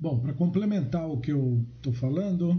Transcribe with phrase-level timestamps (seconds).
[0.00, 2.58] Bom, para complementar o que eu estou falando,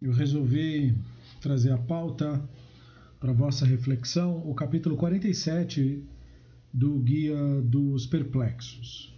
[0.00, 0.96] eu resolvi
[1.38, 2.42] trazer a pauta
[3.20, 6.02] para vossa reflexão, o capítulo 47
[6.72, 9.14] do Guia dos Perplexos,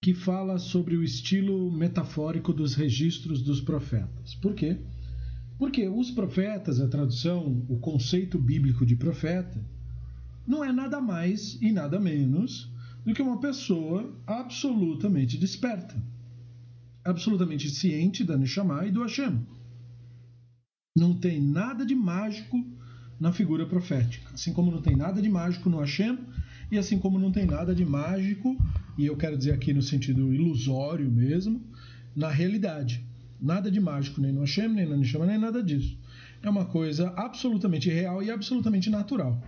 [0.00, 4.36] que fala sobre o estilo metafórico dos registros dos profetas.
[4.36, 4.78] Por quê?
[5.58, 9.60] Porque os profetas, a tradução, o conceito bíblico de profeta,
[10.46, 12.70] não é nada mais e nada menos
[13.06, 15.94] do que uma pessoa absolutamente desperta,
[17.04, 19.46] absolutamente ciente da Neshama e do Hashem.
[20.96, 22.66] Não tem nada de mágico
[23.20, 26.18] na figura profética, assim como não tem nada de mágico no Hashem
[26.70, 28.56] e assim como não tem nada de mágico,
[28.98, 31.62] e eu quero dizer aqui no sentido ilusório mesmo,
[32.14, 33.04] na realidade.
[33.40, 35.96] Nada de mágico nem no Hashem, nem na Neshama, nem nada disso.
[36.42, 39.40] É uma coisa absolutamente real e absolutamente natural.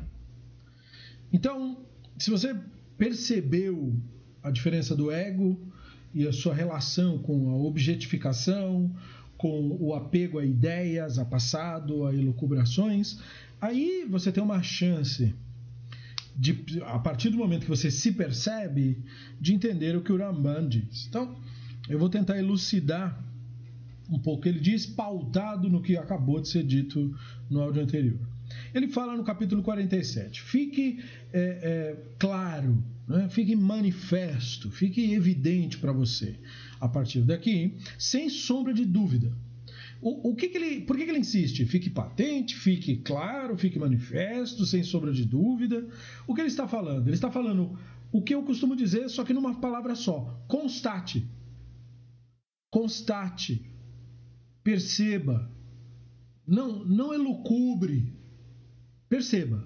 [1.33, 1.79] Então,
[2.17, 2.55] se você
[2.99, 3.95] percebeu
[4.43, 5.59] a diferença do ego
[6.13, 8.95] e a sua relação com a objetificação,
[9.37, 13.19] com o apego a ideias, a passado, a elucubrações,
[13.61, 15.33] aí você tem uma chance
[16.37, 19.03] de, a partir do momento que você se percebe,
[19.41, 21.07] de entender o que o Ramban diz.
[21.09, 21.37] Então,
[21.89, 23.25] eu vou tentar elucidar
[24.11, 24.49] um pouco.
[24.49, 27.15] Ele diz pautado no que acabou de ser dito
[27.49, 28.38] no áudio anterior.
[28.75, 33.29] Ele fala no capítulo 47: fique é, é, claro, né?
[33.29, 36.39] fique manifesto, fique evidente para você,
[36.81, 39.33] a partir daqui, sem sombra de dúvida.
[40.01, 41.65] O, o que, que, ele, por que, que ele insiste?
[41.65, 45.87] Fique patente, fique claro, fique manifesto, sem sombra de dúvida.
[46.27, 47.09] O que ele está falando?
[47.09, 47.77] Ele está falando
[48.13, 51.27] o que eu costumo dizer, só que numa palavra só: constate.
[52.71, 53.65] Constate.
[54.63, 55.51] Perceba.
[56.47, 58.18] Não, não elucubre.
[59.09, 59.65] Perceba.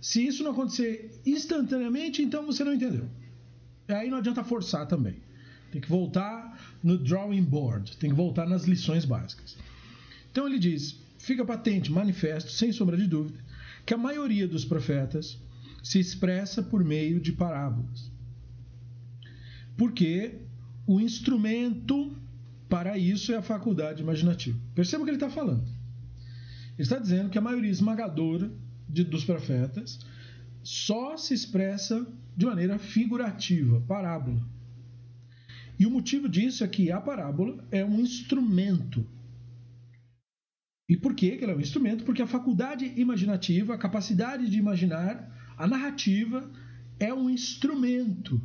[0.00, 3.08] Se isso não acontecer instantaneamente, então você não entendeu.
[3.88, 5.16] Aí não adianta forçar também.
[5.72, 9.56] Tem que voltar no drawing board, tem que voltar nas lições básicas.
[10.30, 13.38] Então ele diz: fica patente, manifesto, sem sombra de dúvida,
[13.84, 15.38] que a maioria dos profetas
[15.82, 18.10] se expressa por meio de parábolas.
[19.76, 20.40] Porque
[20.86, 22.16] o instrumento
[22.68, 24.58] para isso é a faculdade imaginativa.
[24.74, 25.66] Perceba o que ele está falando.
[25.66, 28.50] Ele está dizendo que a maioria esmagadora
[28.94, 29.98] de, dos profetas
[30.62, 32.06] só se expressa
[32.36, 34.42] de maneira figurativa, parábola.
[35.78, 39.06] E o motivo disso é que a parábola é um instrumento.
[40.88, 42.04] E por que ela é um instrumento?
[42.04, 46.50] Porque a faculdade imaginativa, a capacidade de imaginar, a narrativa
[46.98, 48.40] é um instrumento.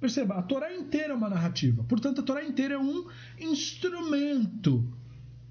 [0.00, 1.84] Perceba, a Torá inteira é uma narrativa.
[1.84, 3.06] Portanto, a Torá inteira é um
[3.38, 4.92] instrumento.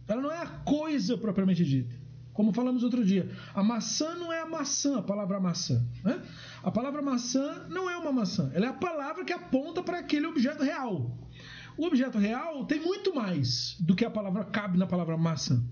[0.08, 2.03] Ela não é a coisa propriamente dita.
[2.34, 5.86] Como falamos outro dia, a maçã não é a maçã, a palavra maçã.
[6.04, 6.22] Né?
[6.64, 10.26] A palavra maçã não é uma maçã, ela é a palavra que aponta para aquele
[10.26, 11.18] objeto real.
[11.78, 15.64] O objeto real tem muito mais do que a palavra cabe na palavra maçã.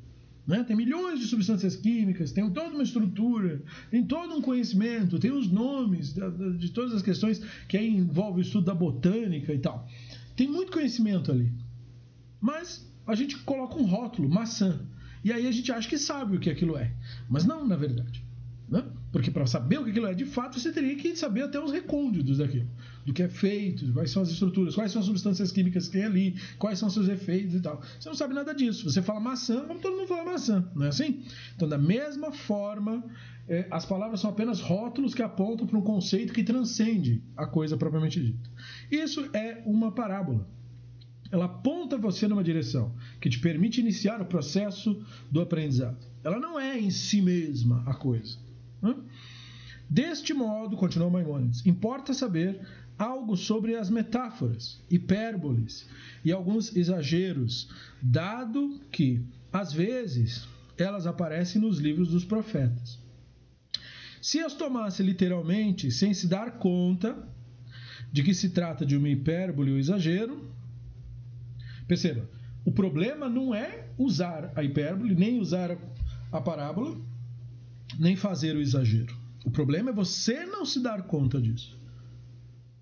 [0.45, 0.63] Né?
[0.63, 5.51] Tem milhões de substâncias químicas, tem toda uma estrutura, tem todo um conhecimento, tem os
[5.51, 6.13] nomes
[6.57, 9.87] de, todas as questões que aí envolve o estudo da botânica e tal.
[10.35, 11.51] Tem muito conhecimento ali.
[12.39, 14.79] Mas a gente coloca um rótulo, maçã.
[15.23, 16.91] E aí a gente acha que sabe o que aquilo é.
[17.29, 18.23] Mas não, na verdade.
[18.71, 18.83] Né?
[19.11, 21.71] Porque para saber o que aquilo é de fato, você teria que saber até os
[21.71, 22.69] recônditos daquilo.
[23.05, 26.05] Do que é feito, quais são as estruturas, quais são as substâncias químicas que tem
[26.05, 27.81] ali, quais são seus efeitos e tal.
[27.99, 28.89] Você não sabe nada disso.
[28.89, 31.21] Você fala maçã, como todo mundo fala maçã, não é assim?
[31.55, 33.03] Então, da mesma forma,
[33.49, 37.75] é, as palavras são apenas rótulos que apontam para um conceito que transcende a coisa
[37.75, 38.49] propriamente dita.
[38.89, 40.47] Isso é uma parábola
[41.31, 45.97] ela aponta você numa direção que te permite iniciar o processo do aprendizado.
[46.23, 48.37] Ela não é em si mesma a coisa.
[48.81, 48.95] Né?
[49.89, 52.61] Deste modo, continua Maimonides, importa saber
[52.97, 55.87] algo sobre as metáforas, hipérboles
[56.23, 57.69] e alguns exageros,
[58.01, 59.21] dado que,
[59.51, 60.47] às vezes,
[60.77, 62.99] elas aparecem nos livros dos profetas.
[64.21, 67.17] Se as tomasse literalmente, sem se dar conta
[68.11, 70.47] de que se trata de uma hipérbole ou exagero,
[71.91, 72.25] Perceba,
[72.63, 75.77] o problema não é usar a hipérbole, nem usar
[76.31, 76.97] a parábola,
[77.99, 79.13] nem fazer o exagero.
[79.43, 81.77] O problema é você não se dar conta disso.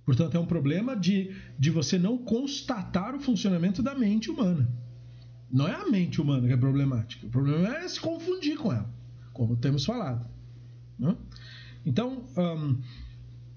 [0.06, 4.69] Portanto, é um problema de, de você não constatar o funcionamento da mente humana.
[5.51, 7.25] Não é a mente humana que é problemática.
[7.25, 8.94] O problema é se confundir com ela,
[9.33, 10.23] como temos falado.
[11.00, 11.17] Né?
[11.83, 12.77] Então, um,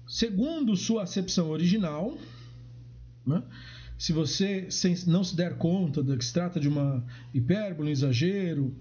[0.07, 2.17] segundo sua acepção original,
[3.23, 3.43] né,
[3.97, 4.67] se você
[5.07, 8.75] não se der conta de que se trata de uma hipérbole, um exagero,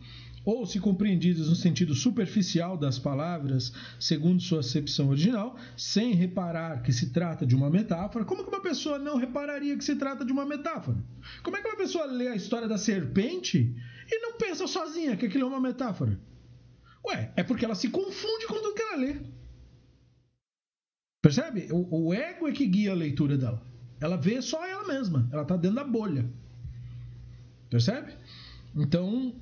[0.44, 6.92] ou se compreendidas no sentido superficial das palavras, segundo sua acepção original, sem reparar que
[6.92, 10.32] se trata de uma metáfora, como que uma pessoa não repararia que se trata de
[10.32, 10.98] uma metáfora?
[11.42, 13.74] Como é que uma pessoa lê a história da serpente
[14.10, 16.18] e não pensa sozinha que aquilo é uma metáfora?
[17.06, 19.16] Ué, é porque ela se confunde com tudo que ela lê.
[21.20, 21.68] Percebe?
[21.70, 23.71] O, o ego é que guia a leitura dela.
[24.02, 25.28] Ela vê só ela mesma.
[25.30, 26.28] Ela está dentro da bolha.
[27.70, 28.12] Percebe?
[28.74, 29.32] Então,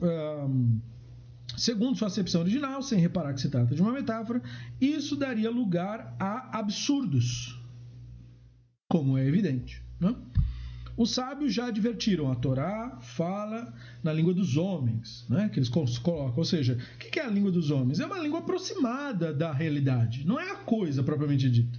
[1.56, 4.42] segundo sua acepção original, sem reparar que se trata de uma metáfora,
[4.80, 7.58] isso daria lugar a absurdos,
[8.88, 9.82] como é evidente.
[9.98, 10.14] Né?
[10.96, 13.72] Os sábios já advertiram, a Torá fala
[14.02, 15.48] na língua dos homens, né?
[15.48, 16.34] que eles colocam.
[16.36, 18.00] Ou seja, o que é a língua dos homens?
[18.00, 21.78] É uma língua aproximada da realidade, não é a coisa propriamente dita.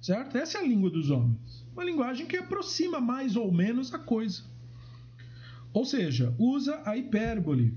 [0.00, 0.36] Certo?
[0.36, 1.47] Essa é a língua dos homens.
[1.78, 4.42] Uma linguagem que aproxima mais ou menos a coisa.
[5.72, 7.72] Ou seja, usa a hipérbole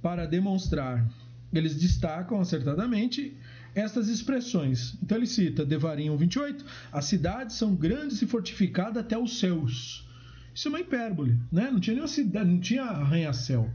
[0.00, 1.06] para demonstrar.
[1.52, 3.36] Eles destacam acertadamente
[3.74, 4.96] estas expressões.
[5.02, 10.08] Então ele cita Devarim 1:28, as cidades são grandes e fortificadas até os céus.
[10.54, 11.70] Isso é uma hipérbole, né?
[11.70, 13.70] Não tinha nenhuma cidade, não tinha arranha-céu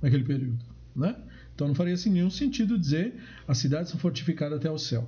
[0.00, 0.64] naquele período,
[0.96, 1.14] né?
[1.54, 3.12] Então não faria assim, nenhum sentido dizer
[3.46, 5.06] as cidades são fortificadas até o céu.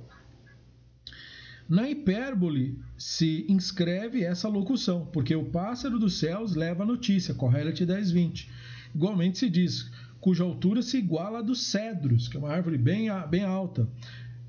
[1.67, 7.85] Na hipérbole se inscreve essa locução, porque o pássaro dos céus leva a notícia, Correlet
[7.85, 8.49] 10:20.
[8.93, 13.07] Igualmente se diz, cuja altura se iguala à dos cedros, que é uma árvore bem,
[13.29, 13.89] bem alta,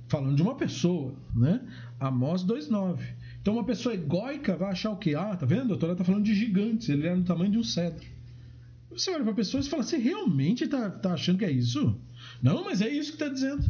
[0.09, 1.61] falando de uma pessoa, né?
[2.01, 3.03] Amós 2:9.
[3.41, 5.15] Então uma pessoa egóica vai achar o quê?
[5.15, 5.75] Ah, tá vendo?
[5.75, 8.05] A Torá tá falando de gigantes, ele é no tamanho de um cedro.
[8.91, 11.99] Você olha para a pessoa e fala, você realmente tá, tá achando que é isso?
[12.43, 13.65] Não, mas é isso que está dizendo.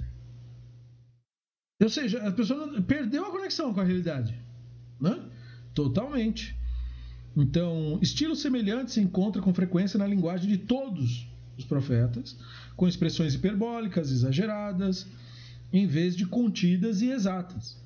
[1.82, 4.34] Ou seja, a pessoa perdeu a conexão com a realidade.
[5.00, 5.18] Né?
[5.74, 6.56] Totalmente.
[7.36, 11.26] Então, estilos semelhantes se encontram com frequência na linguagem de todos
[11.56, 12.36] os profetas,
[12.76, 15.06] com expressões hiperbólicas, exageradas,
[15.72, 17.76] em vez de contidas e exatas.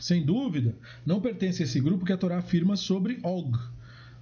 [0.00, 0.74] Sem dúvida,
[1.06, 3.56] não pertence a esse grupo que a Torá afirma sobre Og.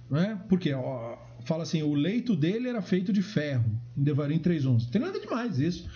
[0.09, 0.39] Né?
[0.47, 3.65] Porque ó, fala assim: o leito dele era feito de ferro,
[3.97, 4.63] em Devarim 3.11.
[4.63, 5.89] Não tem nada demais isso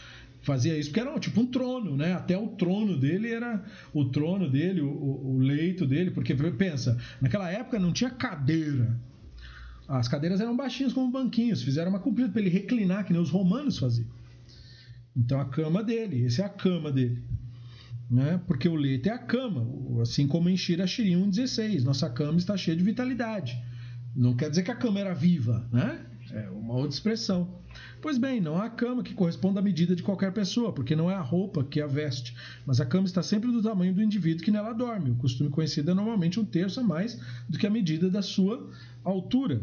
[0.48, 2.14] fazia isso porque era tipo um trono, né?
[2.14, 3.62] Até o trono dele era
[3.94, 8.98] o trono dele, o, o leito dele, porque pensa, naquela época não tinha cadeira.
[9.90, 13.30] As cadeiras eram baixinhas como banquinhos, fizeram uma comprida para ele reclinar, que nem os
[13.30, 14.08] romanos faziam.
[15.16, 17.22] Então a cama dele, essa é a cama dele.
[18.10, 18.40] Né?
[18.48, 19.68] Porque o leito é a cama,
[20.02, 21.84] assim como em Shira Shirim 1,16.
[21.84, 23.62] Nossa cama está cheia de vitalidade.
[24.16, 26.06] Não quer dizer que a cama era viva, né?
[26.32, 27.62] É uma outra expressão.
[28.02, 31.16] Pois bem, não há cama que corresponda à medida de qualquer pessoa, porque não é
[31.16, 32.36] a roupa que a veste,
[32.66, 35.12] mas a cama está sempre do tamanho do indivíduo que nela dorme.
[35.12, 38.70] O costume conhecido é normalmente um terço a mais do que a medida da sua
[39.04, 39.62] altura.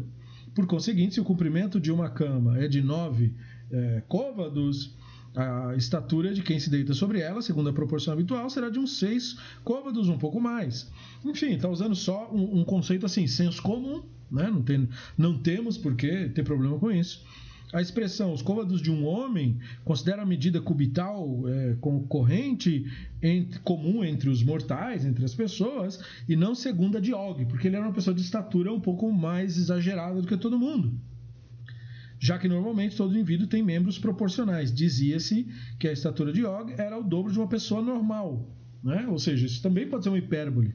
[0.53, 3.33] Por conseguinte, se o comprimento de uma cama é de nove
[3.71, 4.95] é, côvados,
[5.35, 8.97] a estatura de quem se deita sobre ela, segundo a proporção habitual, será de uns
[8.97, 10.89] seis côvados, um pouco mais.
[11.25, 14.49] Enfim, está usando só um, um, conceito assim, senso comum, né?
[14.49, 17.25] não, tem, não temos por que ter problema com isso.
[17.73, 21.75] A expressão os côvados de um homem considera a medida cubital é,
[22.07, 22.85] corrente
[23.21, 25.99] entre, comum entre os mortais, entre as pessoas,
[26.29, 29.57] e não segunda de Og, porque ele era uma pessoa de estatura um pouco mais
[29.57, 30.93] exagerada do que todo mundo.
[32.17, 34.73] Já que normalmente todo indivíduo tem membros proporcionais.
[34.73, 35.47] Dizia-se
[35.77, 38.49] que a estatura de Og era o dobro de uma pessoa normal.
[38.81, 39.05] Né?
[39.09, 40.73] Ou seja, isso também pode ser uma hipérbole.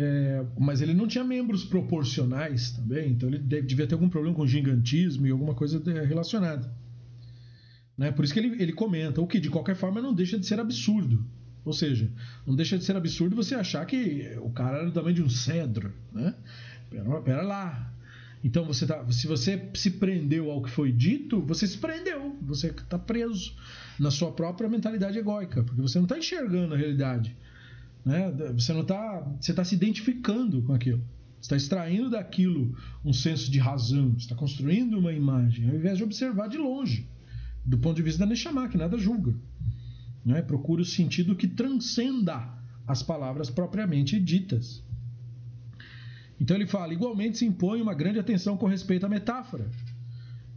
[0.00, 4.36] É, mas ele não tinha membros proporcionais também, então ele deve, devia ter algum problema
[4.36, 6.72] com gigantismo e alguma coisa relacionada.
[7.96, 8.12] Né?
[8.12, 10.60] Por isso que ele, ele comenta, o que de qualquer forma não deixa de ser
[10.60, 11.26] absurdo.
[11.64, 12.08] Ou seja,
[12.46, 15.92] não deixa de ser absurdo você achar que o cara era tamanho de um cedro.
[16.12, 16.32] Né?
[16.88, 17.92] Pera, pera lá.
[18.44, 22.36] Então, você tá, se você se prendeu ao que foi dito, você se prendeu.
[22.42, 23.52] Você está preso
[23.98, 27.36] na sua própria mentalidade egóica, porque você não está enxergando a realidade.
[28.08, 28.32] Né?
[28.54, 31.04] Você não está, você está se identificando com aquilo.
[31.38, 32.74] Você está extraindo daquilo
[33.04, 37.06] um senso de razão, está construindo uma imagem, ao invés de observar de longe,
[37.62, 39.34] do ponto de vista da Neshama, que nada julga.
[40.24, 40.40] Né?
[40.40, 42.50] Procura o sentido que transcenda
[42.86, 44.82] as palavras propriamente ditas.
[46.40, 49.70] Então ele fala: igualmente se impõe uma grande atenção com respeito à metáfora.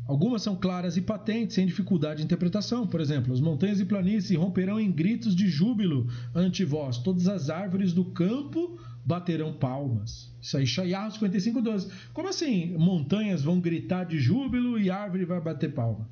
[0.07, 2.85] Algumas são claras e patentes, sem dificuldade de interpretação.
[2.85, 6.97] Por exemplo, as montanhas e planícies romperão em gritos de júbilo ante vós.
[6.97, 10.31] Todas as árvores do campo baterão palmas.
[10.41, 11.91] Isso aí, Shaiah 55, 12.
[12.13, 16.09] Como assim montanhas vão gritar de júbilo e árvore vai bater palma?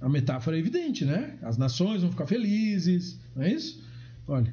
[0.00, 1.38] A metáfora é evidente, né?
[1.42, 3.80] As nações vão ficar felizes, não é isso?
[4.26, 4.52] Olha,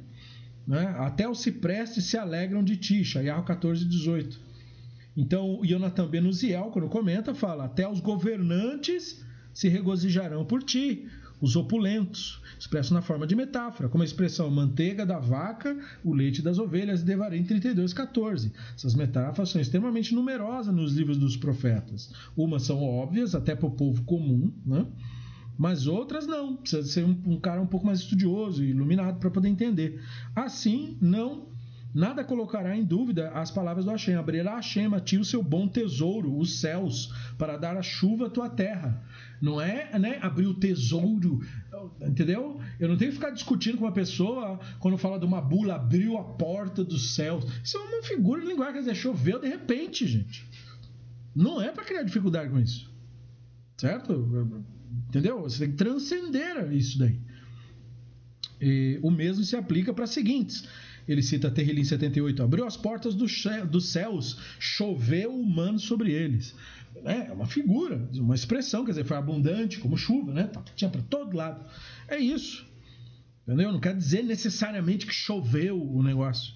[0.66, 0.94] né?
[0.98, 3.84] até os ciprestes se alegram de ti, Shaiah 14,
[5.14, 5.16] 18.
[5.16, 11.08] Então, Jonathan Benuziel, quando comenta, fala: até os governantes se regozijarão por ti,
[11.40, 16.42] os opulentos, expresso na forma de metáfora, como a expressão manteiga da vaca, o leite
[16.42, 18.52] das ovelhas, Devarim 32, 14.
[18.74, 22.12] Essas metáforas são extremamente numerosas nos livros dos profetas.
[22.36, 24.86] Umas são óbvias, até para o povo comum, né?
[25.60, 26.56] mas outras não.
[26.56, 30.00] Precisa ser um, um cara um pouco mais estudioso e iluminado para poder entender.
[30.34, 31.49] Assim, não
[31.92, 34.14] Nada colocará em dúvida as palavras do Hashem.
[34.14, 38.30] Abrirá Hashem a ti o seu bom tesouro, os céus, para dar a chuva à
[38.30, 39.02] tua terra.
[39.42, 41.40] Não é né, abrir o tesouro,
[42.00, 42.60] entendeu?
[42.78, 46.16] Eu não tenho que ficar discutindo com uma pessoa quando fala de uma bula, abriu
[46.16, 47.44] a porta dos céus.
[47.64, 50.48] Isso é uma figura de linguagem, quer dizer, choveu de repente, gente.
[51.34, 52.88] Não é para criar dificuldade com isso.
[53.76, 54.62] Certo?
[55.08, 55.42] Entendeu?
[55.42, 57.18] Você tem que transcender isso daí.
[58.60, 60.68] E o mesmo se aplica para as seguintes
[61.08, 63.26] ele cita Terrilim 78, abriu as portas do
[63.66, 66.54] dos céus, choveu humano sobre eles.
[67.04, 70.44] É uma figura, uma expressão, quer dizer, foi abundante como chuva, né?
[70.44, 71.64] Tá, tinha para todo lado.
[72.08, 72.66] É isso.
[73.46, 73.72] Entendeu?
[73.72, 76.54] Não quer dizer necessariamente que choveu o negócio.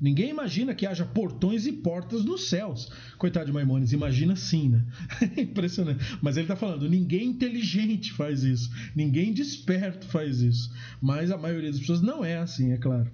[0.00, 2.90] Ninguém imagina que haja portões e portas nos céus.
[3.16, 4.84] Coitado de Maimonides, imagina sim, né?
[5.36, 6.18] Impressionante.
[6.20, 10.72] Mas ele está falando, ninguém inteligente faz isso, ninguém desperto faz isso.
[11.00, 13.10] Mas a maioria das pessoas não é assim, é claro.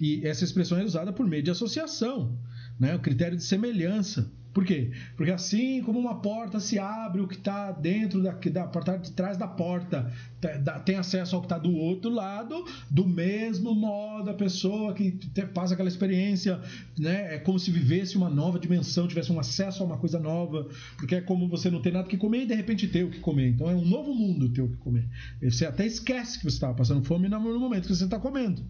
[0.00, 2.38] E essa expressão é usada por meio de associação,
[2.80, 2.94] né?
[2.96, 4.32] o critério de semelhança.
[4.52, 4.90] Por quê?
[5.16, 9.12] Porque assim como uma porta se abre, o que está dentro da, da porta de
[9.12, 10.12] trás da porta
[10.84, 15.12] tem acesso ao que está do outro lado, do mesmo modo a pessoa que
[15.54, 16.60] passa aquela experiência,
[16.98, 20.68] né, é como se vivesse uma nova dimensão, tivesse um acesso a uma coisa nova,
[20.96, 23.20] porque é como você não tem nada que comer e de repente ter o que
[23.20, 23.50] comer.
[23.50, 25.08] Então é um novo mundo ter o que comer.
[25.40, 28.64] Você até esquece que você estava passando fome no momento que você está comendo.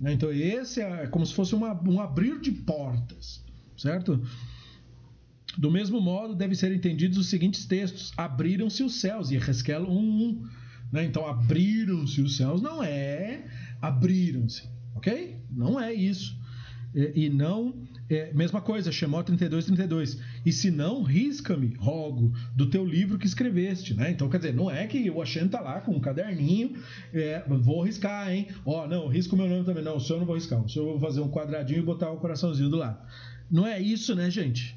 [0.00, 0.12] Né?
[0.12, 3.44] Então esse é como se fosse uma, um abrir de portas,
[3.76, 4.22] certo?
[5.56, 10.42] Do mesmo modo, devem ser entendidos os seguintes textos: Abriram-se os céus, e Ezequiel 1:1.
[10.92, 11.04] Né?
[11.04, 13.44] Então, abriram-se os céus não é
[13.80, 15.36] abriram-se, ok?
[15.50, 16.38] Não é isso.
[16.96, 17.74] E, e não,
[18.08, 20.18] é, mesma coisa, Shemó 32, 32.
[20.44, 24.10] E se não, risca-me, rogo, do teu livro que escreveste, né?
[24.10, 26.72] Então, quer dizer, não é que o Hashem tá lá com um caderninho,
[27.12, 28.48] é, vou riscar, hein?
[28.64, 29.84] Ó, oh, não, risca o meu nome também.
[29.84, 32.16] Não, o senhor não vou riscar, o senhor vou fazer um quadradinho e botar o
[32.16, 32.98] coraçãozinho do lado.
[33.50, 34.76] Não é isso, né, gente?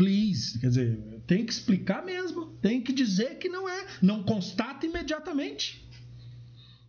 [0.00, 0.58] please.
[0.58, 5.86] Quer dizer, tem que explicar mesmo, tem que dizer que não é, não constata imediatamente.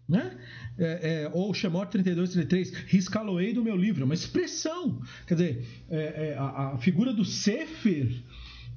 [0.07, 0.37] Né?
[0.77, 5.01] É, é, ou Shemot 32, 33, riscaloei do meu livro, é uma expressão.
[5.27, 8.23] Quer dizer, é, é, a, a, figura do Sefer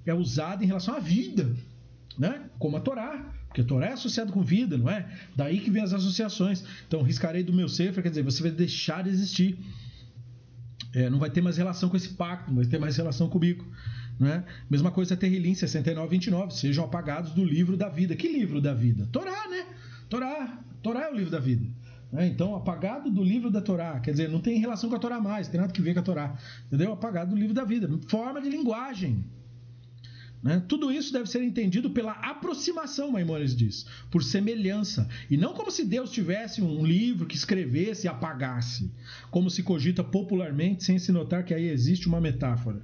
[0.05, 1.55] é usada em relação à vida,
[2.19, 2.51] né?
[2.59, 3.33] como a Torá.
[3.47, 5.09] Porque a Torá é associada com vida, não é?
[5.37, 6.65] Daí que vem as associações.
[6.89, 9.57] Então, riscarei do meu Sefer, quer dizer, você vai deixar de existir.
[10.93, 13.65] É, não vai ter mais relação com esse pacto, não vai ter mais relação comigo.
[14.19, 14.45] Né?
[14.69, 16.53] Mesma coisa Terrilim 69, 29.
[16.55, 18.17] Sejam apagados do livro da vida.
[18.17, 19.09] Que livro da vida?
[19.13, 19.67] Torá, né?
[20.09, 20.59] Torá.
[20.83, 21.65] Torá é o livro da vida.
[22.13, 22.27] Né?
[22.29, 24.01] Então, apagado do livro da Torá.
[24.01, 26.03] Quer dizer, não tem relação com a Torá mais, tem nada que ver com a
[26.03, 26.37] Torá.
[26.67, 26.93] Entendeu?
[26.93, 27.89] Apagado do livro da vida.
[28.09, 29.25] Forma de linguagem.
[30.45, 30.63] Né?
[30.69, 35.87] Tudo isso deve ser entendido pela aproximação, Maimonides diz, por semelhança, e não como se
[35.87, 38.93] Deus tivesse um livro que escrevesse e apagasse,
[39.31, 42.83] como se cogita popularmente, sem se notar que aí existe uma metáfora.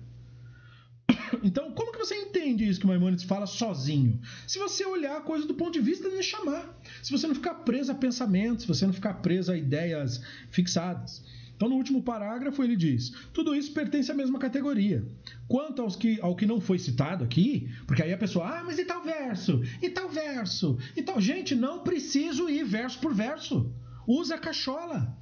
[1.44, 4.20] Então, como que você entende isso que Maimonides fala sozinho?
[4.46, 6.79] Se você olhar a coisa do ponto de vista de chamar,
[7.10, 11.24] se você não ficar preso a pensamentos, se você não ficar preso a ideias fixadas.
[11.56, 15.04] Então, no último parágrafo, ele diz: tudo isso pertence à mesma categoria.
[15.48, 18.78] Quanto aos que, ao que não foi citado aqui, porque aí a pessoa, ah, mas
[18.78, 19.60] e tal verso?
[19.82, 20.78] E tal verso?
[20.96, 21.20] E tal.
[21.20, 23.72] Gente, não preciso ir verso por verso.
[24.06, 25.18] Usa a cachola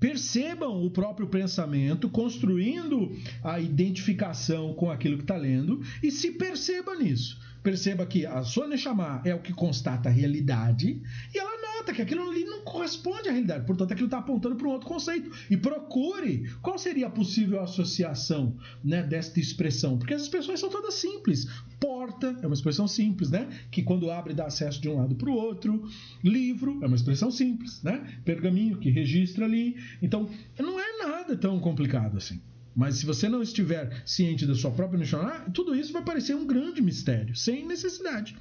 [0.00, 6.96] percebam o próprio pensamento, construindo a identificação com aquilo que está lendo e se perceba
[6.96, 7.40] nisso.
[7.62, 11.00] Perceba que a sua Neshama é o que constata a realidade
[11.32, 13.66] e ela nota que aquilo ali não corresponde à realidade.
[13.66, 15.30] Portanto, aquilo está apontando para um outro conceito.
[15.50, 19.98] E procure qual seria a possível associação né, desta expressão.
[19.98, 21.46] Porque as expressões são todas simples.
[21.80, 23.48] Porta é uma expressão simples, né?
[23.70, 25.88] Que quando abre dá acesso de um lado para o outro.
[26.22, 28.18] Livro é uma expressão simples, né?
[28.24, 29.76] Pergaminho que registra ali.
[30.00, 30.28] Então,
[30.58, 32.40] não é nada tão complicado assim.
[32.74, 36.46] Mas se você não estiver ciente da sua própria Neshama, tudo isso vai parecer um
[36.46, 38.36] grande mistério, sem necessidade.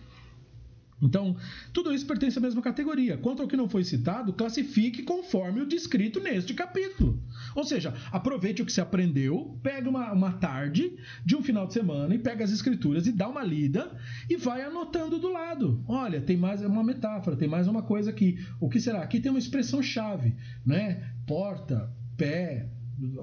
[1.01, 1.35] Então,
[1.73, 3.17] tudo isso pertence à mesma categoria.
[3.17, 7.19] Quanto ao que não foi citado, classifique conforme o descrito neste capítulo.
[7.55, 10.95] Ou seja, aproveite o que se aprendeu, pega uma, uma tarde
[11.25, 13.97] de um final de semana e pega as escrituras e dá uma lida
[14.29, 15.83] e vai anotando do lado.
[15.87, 18.37] Olha, tem mais uma metáfora, tem mais uma coisa aqui.
[18.59, 19.01] O que será?
[19.01, 21.11] Aqui tem uma expressão-chave, né?
[21.25, 22.69] Porta, pé,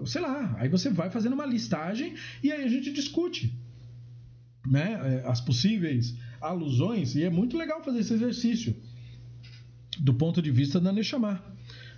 [0.07, 0.57] sei lá.
[0.59, 3.53] Aí você vai fazendo uma listagem e aí a gente discute
[4.67, 8.77] né, é, as possíveis alusões, e é muito legal fazer esse exercício
[9.99, 11.43] do ponto de vista da Neshama.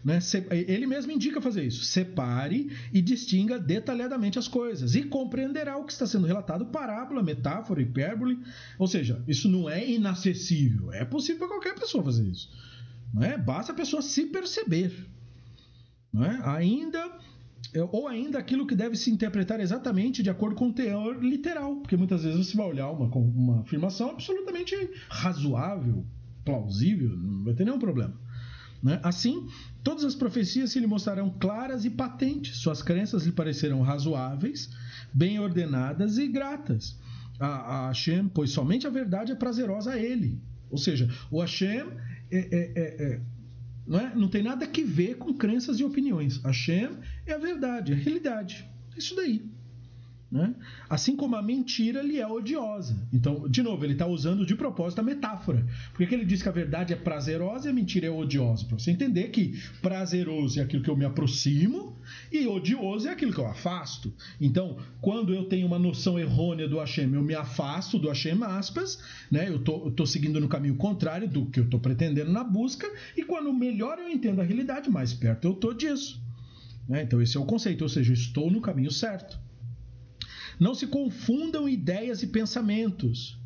[0.02, 0.18] Né?
[0.50, 1.84] Ele mesmo indica fazer isso.
[1.84, 7.82] Separe e distinga detalhadamente as coisas e compreenderá o que está sendo relatado, parábola, metáfora,
[7.82, 8.38] hipérbole.
[8.78, 10.92] Ou seja, isso não é inacessível.
[10.92, 12.50] É possível para qualquer pessoa fazer isso.
[13.12, 13.36] Não é?
[13.36, 15.06] Basta a pessoa se perceber.
[16.10, 16.40] Não é?
[16.44, 17.18] Ainda
[17.92, 21.96] ou ainda aquilo que deve se interpretar exatamente de acordo com o teor literal, porque
[21.96, 24.74] muitas vezes você vai olhar uma, uma afirmação absolutamente
[25.08, 26.04] razoável,
[26.44, 28.14] plausível, não vai ter nenhum problema.
[28.82, 28.98] Né?
[29.02, 29.46] Assim,
[29.84, 34.70] todas as profecias se lhe mostrarão claras e patentes, suas crenças lhe parecerão razoáveis,
[35.12, 36.98] bem ordenadas e gratas
[37.38, 40.40] a, a Hashem, pois somente a verdade é prazerosa a ele.
[40.70, 41.86] Ou seja, o Hashem
[42.30, 43.20] é, é, é, é
[43.90, 44.14] não, é?
[44.14, 46.40] não tem nada que ver com crenças e opiniões.
[46.44, 46.90] Hashem
[47.26, 48.64] é a verdade, é a realidade.
[48.94, 49.44] É isso daí.
[50.30, 50.54] Né?
[50.88, 52.96] Assim como a mentira lhe é odiosa.
[53.12, 55.66] Então, de novo, ele está usando de propósito a metáfora.
[55.92, 58.64] Por que ele diz que a verdade é prazerosa e a mentira é odiosa?
[58.64, 61.98] Para você entender que prazeroso é aquilo que eu me aproximo
[62.30, 64.12] e odioso é aquilo que eu afasto.
[64.40, 69.02] Então, quando eu tenho uma noção errônea do Hashem, eu me afasto do Hashem, aspas,
[69.32, 69.48] né?
[69.48, 73.52] eu estou seguindo no caminho contrário do que eu estou pretendendo na busca, e quando
[73.52, 76.22] melhor eu entendo a realidade, mais perto eu estou disso.
[76.88, 77.02] Né?
[77.02, 79.49] Então, esse é o conceito, ou seja, estou no caminho certo.
[80.60, 83.40] Não se confundam ideias e pensamentos.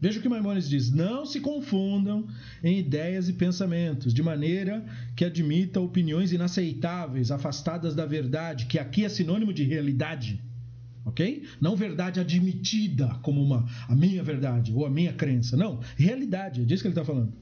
[0.00, 2.26] Veja o que Maimonides diz: não se confundam
[2.64, 4.82] em ideias e pensamentos, de maneira
[5.14, 10.42] que admita opiniões inaceitáveis, afastadas da verdade, que aqui é sinônimo de realidade.
[11.04, 11.44] Ok?
[11.60, 15.56] Não verdade admitida como uma a minha verdade ou a minha crença.
[15.56, 17.32] Não, realidade, é disso que ele está falando.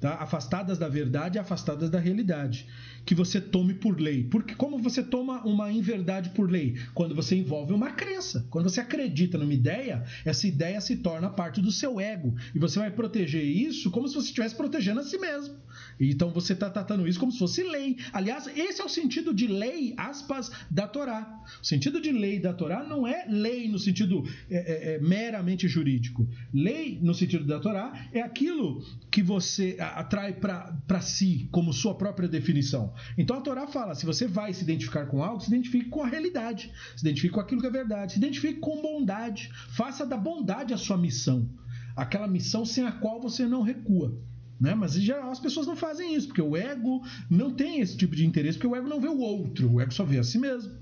[0.00, 0.14] Tá?
[0.14, 2.66] Afastadas da verdade, afastadas da realidade
[3.04, 4.24] que você tome por lei.
[4.24, 6.76] Porque como você toma uma inverdade por lei?
[6.94, 8.46] Quando você envolve uma crença.
[8.50, 12.34] Quando você acredita numa ideia, essa ideia se torna parte do seu ego.
[12.54, 15.62] E você vai proteger isso como se você estivesse protegendo a si mesmo.
[15.98, 17.96] Então você está tratando isso como se fosse lei.
[18.12, 21.42] Aliás, esse é o sentido de lei, aspas, da Torá.
[21.60, 25.68] O sentido de lei da Torá não é lei no sentido é, é, é, meramente
[25.68, 26.28] jurídico.
[26.52, 32.28] Lei, no sentido da Torá, é aquilo que você atrai para si como sua própria
[32.28, 32.91] definição.
[33.16, 36.06] Então a Torá fala: se você vai se identificar com algo, se identifique com a
[36.06, 40.72] realidade, se identifique com aquilo que é verdade, se identifique com bondade, faça da bondade
[40.72, 41.48] a sua missão,
[41.96, 44.18] aquela missão sem a qual você não recua.
[44.60, 44.76] Né?
[44.76, 48.14] Mas em geral as pessoas não fazem isso, porque o ego não tem esse tipo
[48.14, 50.38] de interesse, porque o ego não vê o outro, o ego só vê a si
[50.38, 50.72] mesmo.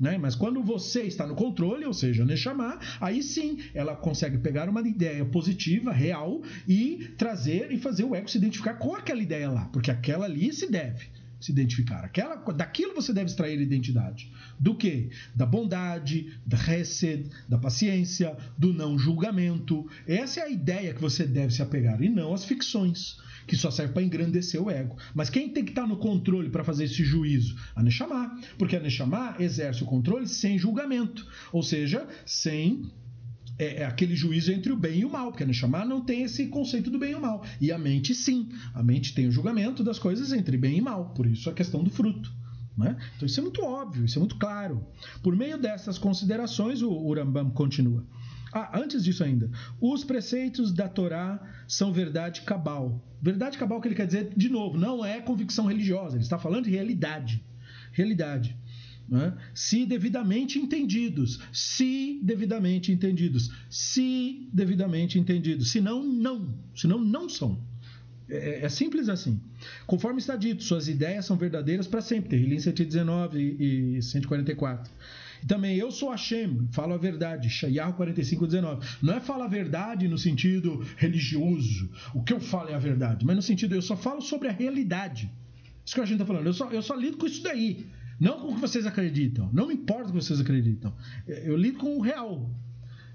[0.00, 0.16] Né?
[0.16, 4.80] Mas quando você está no controle, ou seja, Neshama, aí sim ela consegue pegar uma
[4.80, 9.66] ideia positiva, real, e trazer e fazer o ego se identificar com aquela ideia lá,
[9.66, 12.04] porque aquela ali se deve se identificar.
[12.04, 14.30] Aquela, daquilo você deve extrair identidade.
[14.58, 15.10] Do que?
[15.34, 19.88] Da bondade, da resed, da paciência, do não julgamento.
[20.06, 23.70] Essa é a ideia que você deve se apegar, e não as ficções, que só
[23.70, 24.96] servem para engrandecer o ego.
[25.14, 27.56] Mas quem tem que estar no controle para fazer esse juízo?
[27.74, 28.38] A Neshama.
[28.58, 32.90] Porque a Neshama exerce o controle sem julgamento, ou seja, sem
[33.60, 36.22] é, é, aquele juízo entre o bem e o mal, porque a Neshama não tem
[36.22, 37.44] esse conceito do bem e o mal.
[37.60, 38.48] E a mente, sim.
[38.72, 41.10] A mente tem o julgamento das coisas entre bem e mal.
[41.10, 42.32] Por isso a questão do fruto.
[42.74, 42.96] Né?
[43.16, 44.82] Então isso é muito óbvio, isso é muito claro.
[45.22, 48.02] Por meio dessas considerações, o Urambam continua.
[48.50, 53.04] Ah, antes disso ainda, os preceitos da Torá são verdade cabal.
[53.20, 56.64] Verdade cabal que ele quer dizer, de novo, não é convicção religiosa, ele está falando
[56.64, 57.44] de realidade.
[57.92, 58.56] Realidade
[59.10, 59.36] né?
[59.52, 67.58] se devidamente entendidos, se devidamente entendidos, se devidamente entendidos, senão não, senão não são.
[68.28, 69.40] É, é, simples assim.
[69.86, 72.30] Conforme está dito, suas ideias são verdadeiras para sempre.
[72.30, 74.90] Terrilim 119 e 144.
[75.42, 77.50] E também, eu sou Hashem, falo a verdade.
[77.50, 78.86] Shayahu 45, 19.
[79.02, 83.26] Não é falar a verdade no sentido religioso, o que eu falo é a verdade,
[83.26, 85.30] mas no sentido, eu só falo sobre a realidade.
[85.84, 87.84] Isso que a gente está falando, eu só, eu só lido com isso daí.
[88.20, 89.48] Não com o que vocês acreditam.
[89.50, 90.94] Não importa o que vocês acreditam.
[91.26, 92.50] Eu lido com o real.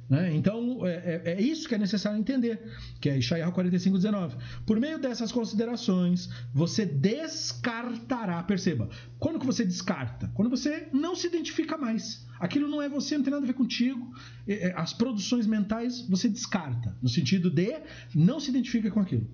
[0.09, 0.35] Né?
[0.35, 2.61] Então, é, é, é, isso que é necessário entender,
[2.99, 4.37] que é Ishaiah 45, 19.
[4.65, 10.29] Por meio dessas considerações, você descartará, perceba, quando que você descarta?
[10.33, 12.25] Quando você não se identifica mais.
[12.39, 14.13] Aquilo não é você, não tem nada a ver contigo.
[14.47, 17.79] É, é, as produções mentais você descarta, no sentido de
[18.13, 19.27] não se identifica com aquilo.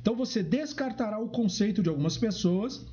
[0.00, 2.86] Então, você descartará o conceito de algumas pessoas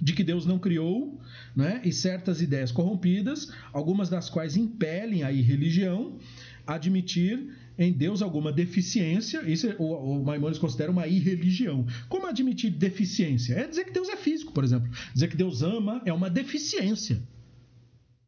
[0.00, 1.20] de que Deus não criou,
[1.54, 1.80] né?
[1.84, 6.18] e certas ideias corrompidas, algumas das quais impelem a irreligião,
[6.66, 11.86] a admitir em Deus alguma deficiência, isso é, o, o Maimonides considera uma irreligião.
[12.08, 13.54] Como admitir deficiência?
[13.54, 14.90] É dizer que Deus é físico, por exemplo.
[15.12, 17.20] Dizer que Deus ama é uma deficiência.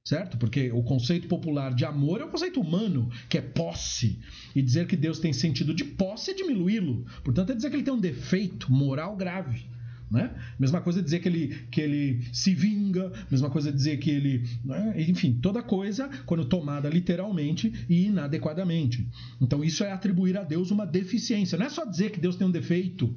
[0.04, 0.36] certo?
[0.36, 4.18] Porque o conceito popular de amor é um conceito humano, que é posse.
[4.54, 7.06] E dizer que Deus tem sentido de posse é diminuí-lo.
[7.22, 9.64] Portanto, é dizer que ele tem um defeito moral grave.
[10.10, 10.30] Né?
[10.58, 14.48] Mesma coisa dizer que ele, que ele se vinga, mesma coisa dizer que ele.
[14.64, 14.94] Né?
[15.08, 19.08] Enfim, toda coisa quando tomada literalmente e inadequadamente.
[19.40, 21.58] Então, isso é atribuir a Deus uma deficiência.
[21.58, 23.14] Não é só dizer que Deus tem um defeito,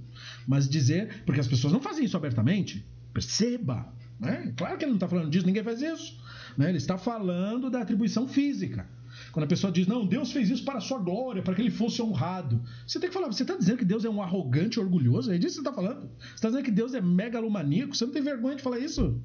[0.47, 1.23] mas dizer.
[1.25, 2.84] Porque as pessoas não fazem isso abertamente.
[3.13, 3.93] Perceba!
[4.19, 4.52] Né?
[4.58, 6.19] Claro que ele não está falando disso, ninguém faz isso.
[6.58, 6.69] Né?
[6.69, 8.88] Ele está falando da atribuição física.
[9.32, 11.72] Quando a pessoa diz, não, Deus fez isso para a sua glória, para que ele
[11.72, 12.62] fosse honrado.
[12.86, 15.32] Você tem que falar, você está dizendo que Deus é um arrogante, orgulhoso?
[15.32, 16.10] É disso que você está falando?
[16.20, 17.96] Você está dizendo que Deus é megalomaníaco?
[17.96, 19.22] Você não tem vergonha de falar isso?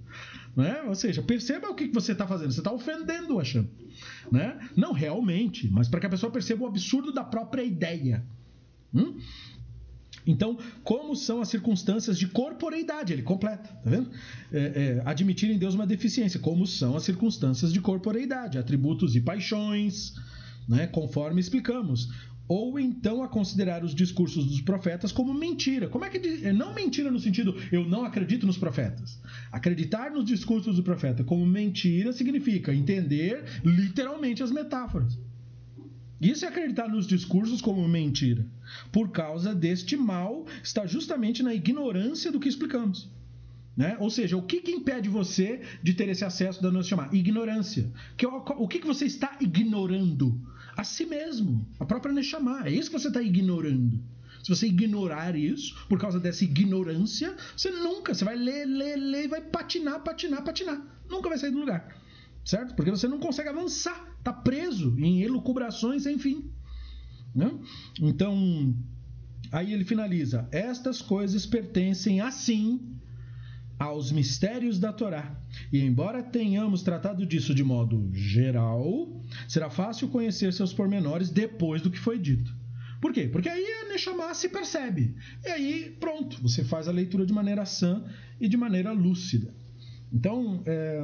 [0.57, 0.83] Né?
[0.83, 2.53] Ou seja, perceba o que você está fazendo.
[2.53, 3.69] Você está ofendendo o Hashem.
[4.31, 4.59] Né?
[4.77, 8.25] Não realmente, mas para que a pessoa perceba o absurdo da própria ideia.
[8.95, 9.19] Hum?
[10.27, 13.13] Então, como são as circunstâncias de corporeidade?
[13.13, 14.11] Ele completa, tá vendo?
[14.53, 16.41] É, é, admitir em Deus uma deficiência.
[16.41, 18.59] Como são as circunstâncias de corporeidade?
[18.59, 20.15] Atributos e paixões,
[20.69, 20.87] né?
[20.87, 22.09] conforme explicamos.
[22.47, 25.89] Ou então a considerar os discursos dos profetas como mentira.
[25.89, 26.53] Como é que.
[26.53, 29.19] Não mentira no sentido eu não acredito nos profetas.
[29.51, 35.19] Acreditar nos discursos do profeta como mentira significa entender literalmente as metáforas.
[36.25, 38.47] Isso é acreditar nos discursos como mentira.
[38.91, 43.11] Por causa deste mal, está justamente na ignorância do que explicamos.
[43.77, 43.97] Né?
[44.01, 47.15] Ou seja, o que, que, impede você de ter esse acesso da nossa chamada?
[47.15, 47.93] Ignorância.
[48.17, 50.41] Que, o, o que, que você está ignorando?
[50.75, 52.67] A si mesmo, a própria Neshama.
[52.67, 54.01] É isso que você está ignorando.
[54.43, 59.25] Se você ignorar isso, por causa dessa ignorância, você nunca, você vai ler, ler, ler
[59.25, 60.81] e vai patinar, patinar, patinar.
[61.09, 62.03] Nunca vai sair do lugar
[62.45, 62.75] certo?
[62.75, 66.51] Porque você não consegue avançar, está preso em elucubrações sem fim.
[67.35, 67.53] Né?
[68.01, 68.75] Então,
[69.53, 72.97] aí ele finaliza: Estas coisas pertencem assim
[73.79, 75.39] aos mistérios da Torá.
[75.71, 81.91] E embora tenhamos tratado disso de modo geral, será fácil conhecer seus pormenores depois do
[81.91, 82.55] que foi dito.
[83.01, 83.29] Por quê?
[83.31, 85.15] Porque aí a Neshama se percebe.
[85.45, 88.03] E aí, pronto, você faz a leitura de maneira sã
[88.41, 89.53] e de maneira lúcida.
[90.11, 91.03] Então, é,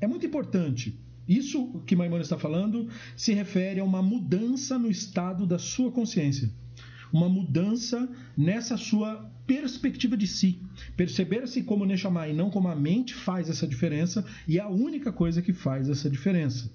[0.00, 0.98] é muito importante.
[1.28, 6.50] Isso que Maimonides está falando se refere a uma mudança no estado da sua consciência.
[7.12, 10.60] Uma mudança nessa sua perspectiva de si.
[10.96, 15.12] Perceber-se como Neshama e não como a mente faz essa diferença e é a única
[15.12, 16.70] coisa que faz essa diferença.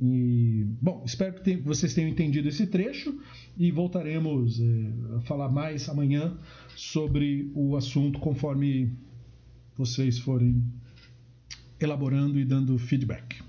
[0.00, 3.16] E, bom, espero que vocês tenham entendido esse trecho
[3.56, 6.36] e voltaremos é, a falar mais amanhã
[6.74, 8.92] sobre o assunto conforme
[9.76, 10.64] vocês forem
[11.78, 13.41] elaborando e dando feedback.